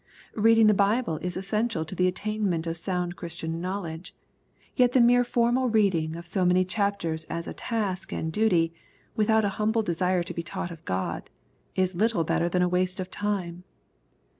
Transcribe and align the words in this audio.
—Beading 0.45 0.65
the 0.65 0.73
Bible 0.73 1.17
is 1.17 1.37
essential 1.37 1.85
to 1.85 1.93
the 1.93 2.07
attain 2.07 2.49
ment 2.49 2.65
of 2.65 2.75
sound 2.75 3.15
Christian 3.15 3.61
knowledge; 3.61 4.15
yet 4.75 4.93
the 4.93 4.99
mere 4.99 5.23
for 5.23 5.51
mal 5.51 5.69
reading 5.69 6.15
of 6.15 6.25
so 6.25 6.43
many 6.43 6.65
chapters 6.65 7.25
as 7.25 7.45
a 7.45 7.53
task 7.53 8.11
and 8.11 8.33
duty, 8.33 8.73
with 9.15 9.29
out 9.29 9.45
a 9.45 9.49
humble 9.61 9.83
desire 9.83 10.23
to 10.23 10.33
be 10.33 10.41
taught 10.41 10.71
of 10.71 10.83
God, 10.85 11.29
is 11.75 11.93
little 11.93 12.23
better 12.23 12.49
than 12.49 12.63
a 12.63 12.67
waste 12.67 12.99
of 12.99 13.11
time. 13.11 13.63